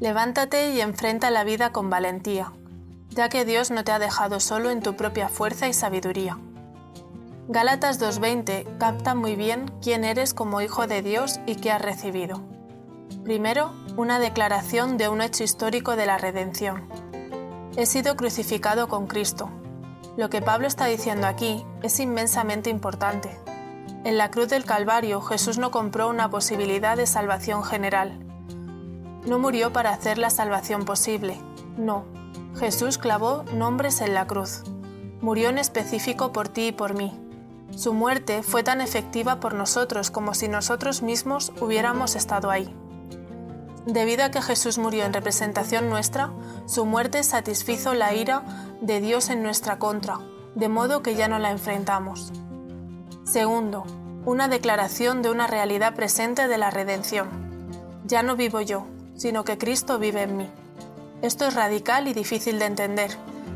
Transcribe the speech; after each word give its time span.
Levántate 0.00 0.70
y 0.70 0.80
enfrenta 0.80 1.32
la 1.32 1.42
vida 1.42 1.72
con 1.72 1.90
valentía, 1.90 2.52
ya 3.10 3.28
que 3.28 3.44
Dios 3.44 3.72
no 3.72 3.82
te 3.82 3.90
ha 3.90 3.98
dejado 3.98 4.38
solo 4.38 4.70
en 4.70 4.80
tu 4.80 4.94
propia 4.94 5.28
fuerza 5.28 5.66
y 5.66 5.72
sabiduría. 5.72 6.38
Gálatas 7.48 8.00
2.20 8.00 8.78
capta 8.78 9.16
muy 9.16 9.34
bien 9.34 9.72
quién 9.82 10.04
eres 10.04 10.34
como 10.34 10.60
hijo 10.60 10.86
de 10.86 11.02
Dios 11.02 11.40
y 11.46 11.56
qué 11.56 11.72
has 11.72 11.82
recibido. 11.82 12.42
Primero, 13.24 13.72
una 13.96 14.20
declaración 14.20 14.98
de 14.98 15.08
un 15.08 15.20
hecho 15.20 15.42
histórico 15.42 15.96
de 15.96 16.06
la 16.06 16.16
redención. 16.16 16.88
He 17.76 17.84
sido 17.84 18.16
crucificado 18.16 18.86
con 18.86 19.08
Cristo. 19.08 19.50
Lo 20.16 20.30
que 20.30 20.42
Pablo 20.42 20.68
está 20.68 20.86
diciendo 20.86 21.26
aquí 21.26 21.66
es 21.82 21.98
inmensamente 21.98 22.70
importante. 22.70 23.36
En 24.04 24.16
la 24.16 24.30
cruz 24.30 24.48
del 24.48 24.64
Calvario 24.64 25.20
Jesús 25.22 25.58
no 25.58 25.72
compró 25.72 26.08
una 26.08 26.30
posibilidad 26.30 26.96
de 26.96 27.06
salvación 27.08 27.64
general, 27.64 28.27
no 29.28 29.38
murió 29.38 29.72
para 29.72 29.90
hacer 29.90 30.18
la 30.18 30.30
salvación 30.30 30.84
posible, 30.84 31.38
no. 31.76 32.04
Jesús 32.58 32.98
clavó 32.98 33.44
nombres 33.54 34.00
en 34.00 34.14
la 34.14 34.26
cruz. 34.26 34.62
Murió 35.20 35.48
en 35.48 35.58
específico 35.58 36.32
por 36.32 36.48
ti 36.48 36.68
y 36.68 36.72
por 36.72 36.94
mí. 36.94 37.18
Su 37.76 37.92
muerte 37.92 38.42
fue 38.42 38.62
tan 38.62 38.80
efectiva 38.80 39.38
por 39.38 39.54
nosotros 39.54 40.10
como 40.10 40.34
si 40.34 40.48
nosotros 40.48 41.02
mismos 41.02 41.52
hubiéramos 41.60 42.16
estado 42.16 42.50
ahí. 42.50 42.74
Debido 43.86 44.24
a 44.24 44.30
que 44.30 44.42
Jesús 44.42 44.78
murió 44.78 45.04
en 45.04 45.12
representación 45.12 45.88
nuestra, 45.88 46.32
su 46.66 46.84
muerte 46.84 47.22
satisfizo 47.22 47.94
la 47.94 48.14
ira 48.14 48.42
de 48.80 49.00
Dios 49.00 49.30
en 49.30 49.42
nuestra 49.42 49.78
contra, 49.78 50.18
de 50.54 50.68
modo 50.68 51.02
que 51.02 51.14
ya 51.14 51.28
no 51.28 51.38
la 51.38 51.50
enfrentamos. 51.50 52.32
Segundo, 53.24 53.84
una 54.24 54.48
declaración 54.48 55.22
de 55.22 55.30
una 55.30 55.46
realidad 55.46 55.94
presente 55.94 56.48
de 56.48 56.58
la 56.58 56.70
redención. 56.70 57.28
Ya 58.04 58.22
no 58.22 58.36
vivo 58.36 58.60
yo, 58.60 58.86
sino 59.18 59.44
que 59.44 59.58
Cristo 59.58 59.98
vive 59.98 60.22
en 60.22 60.36
mí. 60.38 60.50
Esto 61.20 61.46
es 61.46 61.54
radical 61.54 62.06
y 62.06 62.14
difícil 62.14 62.58
de 62.58 62.66
entender, 62.66 63.10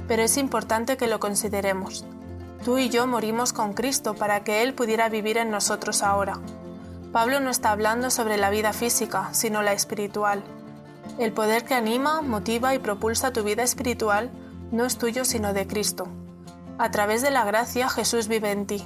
pero 0.09 0.23
es 0.23 0.37
importante 0.37 0.97
que 0.97 1.07
lo 1.07 1.21
consideremos. 1.21 2.05
Tú 2.65 2.79
y 2.79 2.91
yo 2.91 3.07
morimos 3.07 3.53
con 3.53 3.73
Cristo 3.73 4.15
para 4.15 4.45
que 4.45 4.63
Él 4.63 4.75
pudiera 4.75 5.09
vivir 5.09 5.39
en 5.39 5.51
nosotros 5.51 6.03
ahora. 6.03 6.39
Pablo 7.13 7.39
no 7.41 7.51
está 7.51 7.71
hablando 7.71 8.11
sobre 8.11 8.37
la 8.37 8.51
vida 8.51 8.73
física, 8.73 9.33
sino 9.33 9.63
la 9.63 9.73
espiritual. 9.73 10.43
El 11.19 11.33
poder 11.33 11.65
que 11.65 11.75
anima, 11.75 12.23
motiva 12.23 12.75
y 12.75 12.79
propulsa 12.81 13.33
tu 13.33 13.45
vida 13.45 13.63
espiritual 13.63 14.31
no 14.73 14.85
es 14.85 14.99
tuyo 14.99 15.25
sino 15.25 15.53
de 15.53 15.67
Cristo. 15.67 16.09
A 16.79 16.91
través 16.91 17.23
de 17.23 17.31
la 17.31 17.45
gracia 17.45 17.89
Jesús 17.89 18.27
vive 18.27 18.51
en 18.51 18.67
ti. 18.67 18.85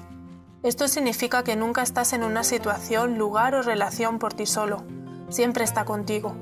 Esto 0.63 0.89
significa 0.89 1.45
que 1.45 1.57
nunca 1.57 1.83
estás 1.83 2.13
en 2.13 2.25
una 2.25 2.43
situación, 2.45 3.17
lugar 3.17 3.55
o 3.55 3.63
relación 3.63 4.19
por 4.19 4.35
ti 4.35 4.45
solo. 4.45 4.85
Siempre 5.31 5.65
está 5.65 5.85
contigo 5.85 6.35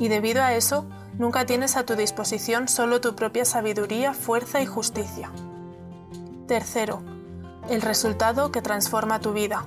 y 0.00 0.08
debido 0.08 0.42
a 0.42 0.54
eso 0.54 0.86
nunca 1.18 1.44
tienes 1.44 1.76
a 1.76 1.84
tu 1.84 1.94
disposición 1.94 2.68
solo 2.68 3.02
tu 3.02 3.14
propia 3.14 3.44
sabiduría, 3.44 4.14
fuerza 4.14 4.62
y 4.62 4.66
justicia. 4.66 5.30
Tercero, 6.48 7.02
el 7.68 7.82
resultado 7.82 8.50
que 8.50 8.62
transforma 8.62 9.20
tu 9.20 9.32
vida. 9.32 9.66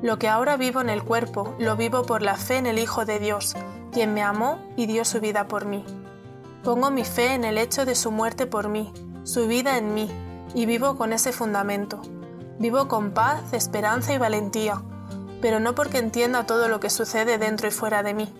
Lo 0.00 0.18
que 0.18 0.28
ahora 0.28 0.56
vivo 0.56 0.80
en 0.80 0.90
el 0.90 1.02
cuerpo, 1.02 1.54
lo 1.58 1.76
vivo 1.76 2.04
por 2.04 2.22
la 2.22 2.36
fe 2.36 2.56
en 2.56 2.66
el 2.66 2.78
Hijo 2.78 3.04
de 3.04 3.18
Dios, 3.18 3.56
quien 3.92 4.14
me 4.14 4.22
amó 4.22 4.58
y 4.76 4.86
dio 4.86 5.04
su 5.04 5.20
vida 5.20 5.48
por 5.48 5.66
mí. 5.66 5.84
Pongo 6.62 6.90
mi 6.90 7.04
fe 7.04 7.34
en 7.34 7.44
el 7.44 7.58
hecho 7.58 7.84
de 7.84 7.96
su 7.96 8.12
muerte 8.12 8.46
por 8.46 8.68
mí, 8.68 8.92
su 9.24 9.48
vida 9.48 9.76
en 9.76 9.92
mí, 9.92 10.08
y 10.54 10.66
vivo 10.66 10.96
con 10.96 11.12
ese 11.12 11.32
fundamento. 11.32 12.00
Vivo 12.60 12.86
con 12.86 13.10
paz, 13.10 13.52
esperanza 13.52 14.14
y 14.14 14.18
valentía, 14.18 14.82
pero 15.40 15.58
no 15.58 15.74
porque 15.74 15.98
entienda 15.98 16.46
todo 16.46 16.68
lo 16.68 16.78
que 16.78 16.90
sucede 16.90 17.38
dentro 17.38 17.66
y 17.66 17.72
fuera 17.72 18.04
de 18.04 18.14
mí 18.14 18.32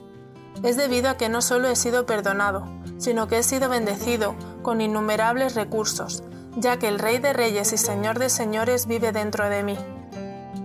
es 0.63 0.77
debido 0.77 1.11
a 1.11 1.17
que 1.17 1.29
no 1.29 1.43
solo 1.43 1.69
he 1.69 1.77
sido 1.77 2.07
perdonado, 2.07 2.67
sino 2.99 3.29
que 3.29 3.39
he 3.39 3.43
sido 3.43 3.69
bendecido 3.69 4.35
con 4.63 4.81
innumerables 4.81 5.55
recursos, 5.55 6.23
ya 6.57 6.79
que 6.79 6.89
el 6.89 6.99
Rey 6.99 7.19
de 7.19 7.33
Reyes 7.33 7.73
y 7.73 7.79
Señor 7.79 8.19
de 8.19 8.31
Señores 8.31 8.87
vive 8.87 9.13
dentro 9.13 9.49
de 9.49 9.63
mí. 9.63 9.79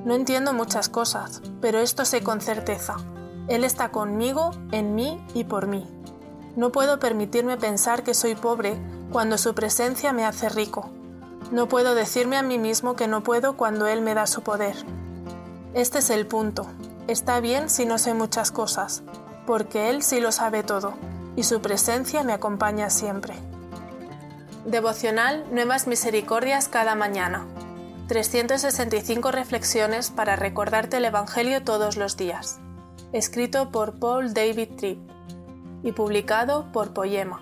No 0.05 0.13
entiendo 0.13 0.53
muchas 0.53 0.89
cosas, 0.89 1.41
pero 1.61 1.79
esto 1.79 2.05
sé 2.05 2.23
con 2.23 2.41
certeza. 2.41 2.95
Él 3.47 3.63
está 3.63 3.89
conmigo, 3.89 4.51
en 4.71 4.95
mí 4.95 5.23
y 5.33 5.43
por 5.43 5.67
mí. 5.67 5.87
No 6.55 6.71
puedo 6.71 6.99
permitirme 6.99 7.57
pensar 7.57 8.03
que 8.03 8.13
soy 8.13 8.35
pobre 8.35 8.77
cuando 9.11 9.37
su 9.37 9.53
presencia 9.53 10.13
me 10.13 10.25
hace 10.25 10.49
rico. 10.49 10.89
No 11.51 11.67
puedo 11.67 11.95
decirme 11.95 12.37
a 12.37 12.43
mí 12.43 12.59
mismo 12.59 12.95
que 12.95 13.07
no 13.07 13.23
puedo 13.23 13.57
cuando 13.57 13.87
Él 13.87 14.01
me 14.01 14.13
da 14.13 14.27
su 14.27 14.41
poder. 14.41 14.75
Este 15.73 15.99
es 15.99 16.09
el 16.09 16.27
punto. 16.27 16.67
Está 17.07 17.39
bien 17.39 17.69
si 17.69 17.85
no 17.85 17.97
sé 17.97 18.13
muchas 18.13 18.51
cosas, 18.51 19.03
porque 19.49 19.89
Él 19.89 20.03
sí 20.03 20.19
lo 20.19 20.31
sabe 20.31 20.61
todo, 20.61 20.93
y 21.35 21.41
su 21.41 21.59
presencia 21.59 22.21
me 22.23 22.33
acompaña 22.33 22.91
siempre. 22.91 23.33
Devocional 24.67 25.43
Nuevas 25.51 25.87
Misericordias 25.87 26.67
cada 26.67 26.93
mañana. 26.93 27.47
365 28.09 29.31
reflexiones 29.31 30.11
para 30.11 30.35
recordarte 30.35 30.97
el 30.97 31.05
Evangelio 31.05 31.63
todos 31.63 31.97
los 31.97 32.15
días. 32.15 32.59
Escrito 33.11 33.71
por 33.71 33.97
Paul 33.97 34.35
David 34.35 34.69
Tripp 34.77 34.99
y 35.81 35.93
publicado 35.93 36.71
por 36.71 36.93
Poema. 36.93 37.41